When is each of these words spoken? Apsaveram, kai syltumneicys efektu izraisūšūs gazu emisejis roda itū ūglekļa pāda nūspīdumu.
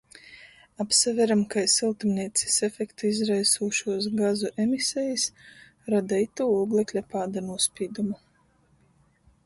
Apsaveram, 0.83 1.41
kai 1.55 1.65
syltumneicys 1.73 2.55
efektu 2.69 3.09
izraisūšūs 3.11 4.07
gazu 4.23 4.51
emisejis 4.67 5.27
roda 5.95 6.23
itū 6.25 6.51
ūglekļa 6.59 7.07
pāda 7.17 7.45
nūspīdumu. 7.51 8.19